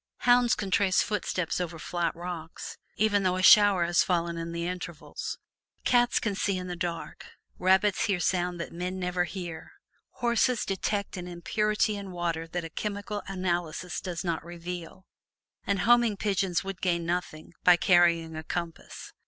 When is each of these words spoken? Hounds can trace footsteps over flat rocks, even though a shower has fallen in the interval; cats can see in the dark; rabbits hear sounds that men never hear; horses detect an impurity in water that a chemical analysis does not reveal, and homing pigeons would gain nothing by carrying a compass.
Hounds 0.21 0.55
can 0.55 0.71
trace 0.71 1.03
footsteps 1.03 1.61
over 1.61 1.77
flat 1.77 2.15
rocks, 2.15 2.79
even 2.95 3.21
though 3.21 3.35
a 3.35 3.43
shower 3.43 3.85
has 3.85 4.03
fallen 4.03 4.35
in 4.35 4.51
the 4.51 4.65
interval; 4.65 5.15
cats 5.83 6.17
can 6.19 6.33
see 6.33 6.57
in 6.57 6.65
the 6.65 6.75
dark; 6.75 7.23
rabbits 7.59 8.05
hear 8.05 8.19
sounds 8.19 8.57
that 8.57 8.73
men 8.73 8.97
never 8.97 9.25
hear; 9.25 9.73
horses 10.13 10.65
detect 10.65 11.17
an 11.17 11.27
impurity 11.27 11.95
in 11.95 12.09
water 12.09 12.47
that 12.47 12.63
a 12.65 12.69
chemical 12.71 13.21
analysis 13.27 14.01
does 14.01 14.23
not 14.23 14.43
reveal, 14.43 15.05
and 15.67 15.81
homing 15.81 16.17
pigeons 16.17 16.63
would 16.63 16.81
gain 16.81 17.05
nothing 17.05 17.53
by 17.63 17.75
carrying 17.77 18.35
a 18.35 18.43
compass. 18.43 19.13